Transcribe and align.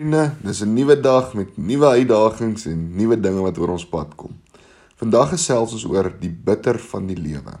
Vriende, 0.00 0.32
dis 0.40 0.60
'n 0.64 0.72
nuwe 0.72 1.00
dag 1.00 1.34
met 1.34 1.56
nuwe 1.56 1.86
uitdagings 1.86 2.64
en 2.64 2.96
nuwe 2.96 3.20
dinge 3.20 3.40
wat 3.40 3.58
oor 3.58 3.68
ons 3.68 3.86
pad 3.86 4.14
kom. 4.16 4.30
Vandag 4.96 5.28
gesels 5.28 5.72
ons 5.72 5.84
oor 5.84 6.14
die 6.20 6.30
bitter 6.30 6.78
van 6.78 7.06
die 7.06 7.16
lewe. 7.16 7.58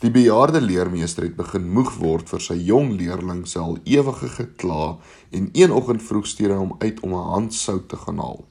Die 0.00 0.10
bejaarde 0.10 0.60
leermeester 0.60 1.22
het 1.22 1.36
begin 1.36 1.68
moeg 1.70 1.92
word 1.96 2.28
vir 2.28 2.40
sy 2.40 2.54
jong 2.54 2.96
leerling 2.98 3.46
se 3.46 3.58
al 3.58 3.78
ewige 3.84 4.28
gekla 4.28 4.96
en 5.30 5.48
een 5.52 5.70
oggend 5.70 6.02
vroeg 6.02 6.26
stuur 6.26 6.50
hy 6.50 6.56
hom 6.56 6.74
uit 6.78 6.98
om 7.00 7.12
'n 7.14 7.30
hand 7.34 7.54
sout 7.54 7.88
te 7.88 7.96
gaan 7.96 8.18
haal. 8.18 8.44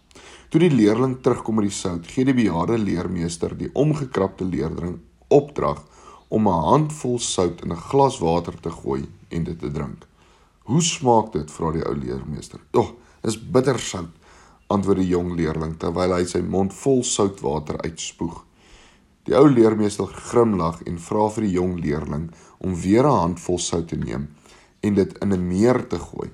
Toe 0.49 0.59
die 0.59 0.71
leerling 0.71 1.17
terugkom 1.21 1.55
met 1.55 1.67
die 1.67 1.79
sout, 1.79 2.07
gee 2.07 2.23
die 2.25 2.33
bejaarde 2.33 2.77
leermeester 2.77 3.57
die 3.57 3.69
omgekrapte 3.73 4.45
leerling 4.45 4.99
opdrag 5.27 5.83
om 6.27 6.47
'n 6.47 6.63
handvol 6.71 7.19
sout 7.19 7.61
in 7.61 7.71
'n 7.71 7.83
glas 7.89 8.19
water 8.19 8.55
te 8.61 8.71
gooi 8.71 9.03
en 9.29 9.43
dit 9.43 9.59
te 9.59 9.71
drink. 9.71 10.07
"Hoe 10.63 10.81
smaak 10.81 11.33
dit?" 11.33 11.51
vra 11.51 11.71
die 11.71 11.85
ou 11.85 11.95
leermeester. 11.95 12.59
"Ag, 12.71 12.85
is 12.85 13.06
bitter 13.35 13.79
sout, 13.79 14.13
antwoord 14.71 15.01
die 15.01 15.11
jong 15.11 15.35
leerling 15.35 15.75
terwyl 15.79 16.13
hy 16.15 16.23
sy 16.27 16.39
mond 16.39 16.71
vol 16.75 17.03
soutwater 17.03 17.79
uitspoeg. 17.83 18.43
Die 19.27 19.35
ou 19.35 19.47
leermeester 19.51 20.07
grimlag 20.07 20.79
en 20.87 20.99
vra 21.03 21.27
vir 21.35 21.43
die 21.43 21.55
jong 21.57 21.75
leerling 21.83 22.29
om 22.63 22.75
weer 22.75 23.03
'n 23.03 23.19
handvol 23.19 23.59
sout 23.59 23.87
te 23.87 23.97
neem 23.97 24.27
en 24.81 24.93
dit 24.93 25.17
in 25.21 25.33
'n 25.33 25.47
meer 25.47 25.87
te 25.87 25.99
gooi. 25.99 26.29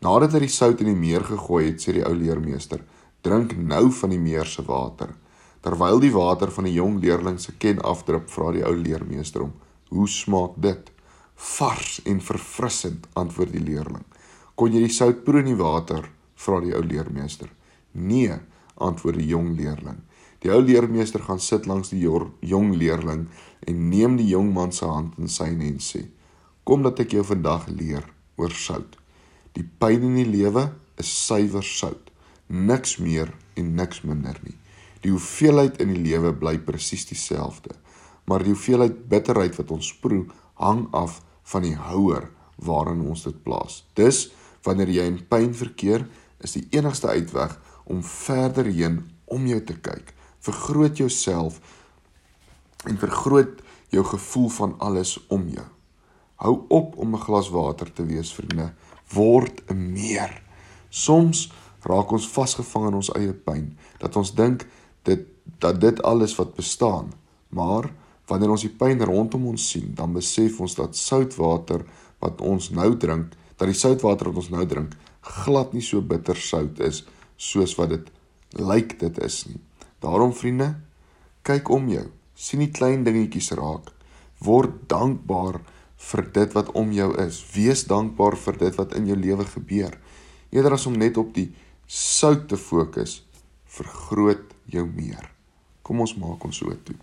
Nadat 0.00 0.32
hy 0.32 0.38
die 0.40 0.48
sout 0.48 0.80
in 0.80 0.86
die 0.86 0.96
meer 0.96 1.24
gegooi 1.24 1.64
het, 1.66 1.80
sê 1.80 1.92
die 1.92 2.04
ou 2.04 2.14
leermeester: 2.14 2.80
"Drink 3.22 3.56
nou 3.56 3.90
van 3.90 4.10
die 4.10 4.18
meer 4.18 4.46
se 4.46 4.62
water." 4.62 5.14
Terwyl 5.60 6.00
die 6.00 6.12
water 6.12 6.50
van 6.50 6.64
die 6.64 6.72
jong 6.72 7.00
leerling 7.00 7.38
se 7.40 7.52
ken 7.58 7.80
afdrup, 7.80 8.30
vra 8.30 8.52
die 8.52 8.64
ou 8.64 8.74
leermeester 8.74 9.40
hom: 9.40 9.52
"Hoe 9.88 10.08
smaak 10.08 10.52
dit?" 10.56 10.90
"Vars 11.34 12.00
en 12.04 12.20
verfrissend," 12.20 13.06
antwoord 13.12 13.52
die 13.52 13.64
leerling. 13.64 14.04
"Kon 14.54 14.72
jy 14.72 14.80
die 14.80 14.92
sout 14.92 15.24
proe 15.24 15.40
in 15.40 15.46
die 15.46 15.62
water?" 15.62 16.08
Vra 16.44 16.60
die 16.64 16.74
ou 16.76 16.82
leermeester. 16.84 17.50
Nee, 17.92 18.38
antwoord 18.80 19.20
die 19.20 19.28
jong 19.30 19.52
leerling. 19.58 19.98
Die 20.40 20.52
ou 20.52 20.60
leermeester 20.64 21.20
gaan 21.26 21.40
sit 21.40 21.66
langs 21.68 21.92
die 21.92 22.00
jong 22.00 22.72
leerling 22.76 23.26
en 23.68 23.88
neem 23.90 24.16
die 24.16 24.30
jong 24.30 24.54
man 24.56 24.72
se 24.72 24.88
hand 24.88 25.18
in 25.20 25.28
syne 25.28 25.66
en 25.68 25.78
sê: 25.84 26.06
"Kom 26.64 26.82
dat 26.82 27.00
ek 27.00 27.12
jou 27.12 27.24
vandag 27.24 27.68
leer 27.68 28.06
oor 28.40 28.54
sout. 28.56 28.96
Die 29.56 29.66
pyn 29.82 30.06
in 30.06 30.16
die 30.20 30.28
lewe 30.28 30.70
is 31.00 31.10
suiwer 31.26 31.66
sout, 31.66 32.10
niks 32.48 32.98
meer 33.02 33.32
en 33.58 33.74
niks 33.78 34.02
minder 34.06 34.38
nie. 34.44 34.56
Die 35.04 35.12
hoeveelheid 35.14 35.80
in 35.80 35.94
die 35.94 36.02
lewe 36.10 36.32
bly 36.36 36.56
presies 36.64 37.06
dieselfde, 37.08 37.74
maar 38.28 38.44
die 38.44 38.52
hoeveelheid 38.54 39.06
bitterheid 39.10 39.56
wat 39.58 39.72
ons 39.74 39.92
proe, 40.02 40.26
hang 40.60 40.86
af 40.96 41.20
van 41.52 41.64
die 41.64 41.76
houer 41.76 42.28
waarin 42.60 43.00
ons 43.08 43.24
dit 43.24 43.36
plaas. 43.44 43.82
Dus 43.96 44.28
wanneer 44.66 44.92
jy 44.92 45.06
in 45.08 45.22
pyn 45.28 45.54
verkeer, 45.56 46.04
is 46.40 46.56
die 46.56 46.66
enigste 46.70 47.08
uitweg 47.08 47.58
om 47.84 48.02
verder 48.04 48.64
heen 48.64 49.02
om 49.24 49.46
jou 49.46 49.60
te 49.64 49.76
kyk. 49.76 50.14
Vergroot 50.40 50.96
jouself 50.96 51.60
en 52.88 52.98
vergroot 52.98 53.60
jou 53.90 54.04
gevoel 54.04 54.48
van 54.48 54.74
alles 54.78 55.18
om 55.28 55.48
jou. 55.48 55.66
Hou 56.40 56.64
op 56.68 56.96
om 56.96 57.14
'n 57.14 57.24
glas 57.26 57.50
water 57.50 57.92
te 57.92 58.04
wees, 58.04 58.32
vriende. 58.34 58.72
Word 59.12 59.62
'n 59.68 59.92
meer. 59.92 60.42
Soms 60.88 61.52
raak 61.82 62.10
ons 62.10 62.28
vasgevang 62.28 62.88
in 62.88 62.94
ons 62.94 63.12
eie 63.12 63.32
pyn 63.32 63.76
dat 63.98 64.16
ons 64.16 64.34
dink 64.34 64.66
dit 65.02 65.26
dat 65.58 65.80
dit 65.80 66.02
alles 66.02 66.34
wat 66.36 66.54
bestaan. 66.54 67.12
Maar 67.48 67.92
wanneer 68.26 68.50
ons 68.50 68.64
die 68.64 68.76
pyn 68.76 69.02
rondom 69.04 69.46
ons 69.46 69.70
sien, 69.70 69.94
dan 69.94 70.12
besef 70.12 70.60
ons 70.60 70.74
dat 70.74 70.96
soutwater 70.96 71.84
wat 72.18 72.40
ons 72.40 72.70
nou 72.70 72.96
drink, 72.96 73.34
dat 73.56 73.68
die 73.68 73.76
soutwater 73.76 74.30
wat 74.30 74.36
ons 74.36 74.50
nou 74.52 74.66
drink, 74.66 74.94
glad 75.20 75.74
nie 75.74 75.84
so 75.84 76.00
bitter 76.00 76.36
sout 76.36 76.80
is 76.80 77.04
soos 77.36 77.76
wat 77.78 77.92
dit 77.94 78.10
lyk 78.58 78.98
dit 79.00 79.18
is 79.24 79.44
nie. 79.48 79.60
Daarom 80.00 80.32
vriende, 80.32 80.74
kyk 81.42 81.68
om 81.70 81.88
jou. 81.88 82.06
sien 82.40 82.62
die 82.62 82.70
klein 82.72 83.02
dingetjies 83.04 83.50
raak. 83.52 83.90
Word 84.40 84.86
dankbaar 84.88 85.58
vir 86.00 86.22
dit 86.32 86.54
wat 86.56 86.70
om 86.78 86.92
jou 86.96 87.10
is. 87.20 87.42
Wees 87.52 87.84
dankbaar 87.84 88.36
vir 88.40 88.56
dit 88.62 88.78
wat 88.80 88.94
in 88.96 89.10
jou 89.10 89.16
lewe 89.20 89.44
gebeur. 89.44 89.98
Eerder 90.48 90.78
as 90.78 90.86
om 90.88 90.96
net 90.96 91.20
op 91.20 91.34
die 91.36 91.50
sout 91.84 92.46
te 92.48 92.56
fokus, 92.56 93.20
vergroot 93.68 94.54
jou 94.72 94.86
meer. 94.88 95.28
Kom 95.84 96.00
ons 96.00 96.16
maak 96.16 96.44
ons 96.48 96.62
so 96.62 96.72
toe. 96.86 96.96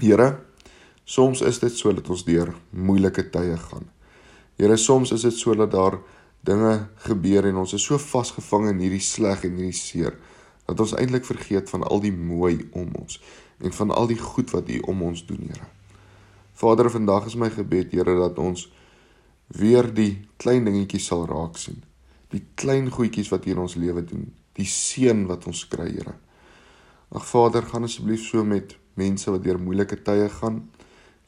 Here, 0.00 0.30
soms 1.04 1.42
is 1.44 1.60
dit 1.60 1.76
so 1.76 1.92
dat 1.92 2.08
ons 2.10 2.24
deur 2.24 2.54
moeilike 2.72 3.28
tye 3.34 3.58
gaan. 3.68 3.84
Here, 4.56 4.78
soms 4.80 5.12
is 5.12 5.26
dit 5.26 5.36
so 5.36 5.54
dat 5.58 5.74
daar 5.74 5.98
dinge 6.44 6.74
gebeur 7.06 7.46
en 7.48 7.62
ons 7.62 7.72
is 7.76 7.84
so 7.88 7.98
vasgevang 8.00 8.68
in 8.72 8.82
hierdie 8.84 9.02
sleg 9.04 9.46
en 9.48 9.56
hierdie 9.58 9.78
seer 9.78 10.16
dat 10.64 10.80
ons 10.80 10.94
eintlik 10.96 11.26
vergeet 11.28 11.70
van 11.72 11.84
al 11.88 12.02
die 12.04 12.12
mooi 12.12 12.68
om 12.72 12.92
ons 13.00 13.20
en 13.64 13.72
van 13.72 13.92
al 13.94 14.08
die 14.10 14.18
goed 14.20 14.52
wat 14.52 14.68
U 14.68 14.78
om 14.90 15.02
ons 15.06 15.24
doen, 15.26 15.40
Here. 15.48 15.68
Vader, 16.54 16.90
vandag 16.90 17.28
is 17.30 17.36
my 17.38 17.50
gebed, 17.50 17.92
Here, 17.94 18.16
dat 18.18 18.38
ons 18.38 18.66
weer 19.54 19.88
die 19.94 20.24
klein 20.42 20.66
dingetjies 20.66 21.06
sal 21.10 21.26
raak 21.30 21.58
sien. 21.60 21.82
Die 22.34 22.42
klein 22.58 22.90
goedjies 22.90 23.30
wat 23.32 23.46
hier 23.46 23.56
in 23.56 23.64
ons 23.64 23.76
lewe 23.78 24.02
doen, 24.04 24.26
die 24.58 24.68
seën 24.68 25.24
wat 25.30 25.46
ons 25.50 25.64
kry, 25.70 25.88
Here. 25.92 26.16
Ag 27.14 27.26
Vader, 27.28 27.66
gaan 27.70 27.86
asseblief 27.86 28.26
so 28.26 28.44
met 28.44 28.74
mense 28.98 29.30
wat 29.30 29.44
deur 29.44 29.60
moeilike 29.60 30.00
tye 30.06 30.28
gaan. 30.40 30.64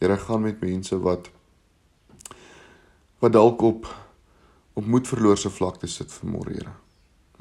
Here, 0.03 0.19
gaan 0.19 0.45
met 0.49 0.61
mense 0.65 0.99
wat 1.03 1.31
wat 3.23 3.33
dalk 3.33 3.63
op 3.65 3.87
op 4.77 4.85
moedverloorse 4.85 5.51
vlakte 5.51 5.89
sit 5.89 6.13
vanmôre, 6.13 6.53
Here. 6.53 6.73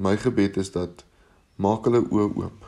My 0.00 0.16
gebed 0.16 0.56
is 0.56 0.70
dat 0.72 1.04
maak 1.60 1.84
hulle 1.84 2.00
oë 2.08 2.30
oop. 2.32 2.64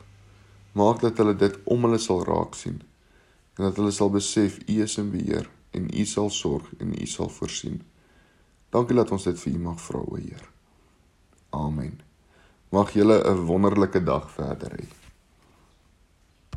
Maak 0.76 1.00
dat 1.00 1.16
hulle 1.20 1.32
dit 1.36 1.56
om 1.64 1.86
hulle 1.86 2.00
sal 2.00 2.20
raak 2.28 2.56
sien 2.56 2.82
en 3.58 3.64
dat 3.64 3.78
hulle 3.80 3.90
sal 3.90 4.12
besef 4.14 4.60
U 4.68 4.76
is 4.84 4.98
in 5.00 5.08
beheer 5.10 5.48
en 5.74 5.88
U 5.88 6.04
sal 6.06 6.28
sorg 6.30 6.68
en 6.78 6.92
U 6.94 7.06
sal 7.10 7.32
voorsien. 7.32 7.80
Dankie 8.70 8.96
dat 8.96 9.10
ons 9.10 9.24
dit 9.24 9.40
vir 9.40 9.56
U 9.56 9.64
mag 9.64 9.80
vra, 9.82 10.04
o 10.04 10.20
Heer. 10.20 10.44
Amen. 11.56 11.98
Mag 12.70 12.92
julle 12.92 13.18
'n 13.24 13.46
wonderlike 13.48 14.04
dag 14.04 14.30
verder 14.30 14.76
hê. 14.76 14.86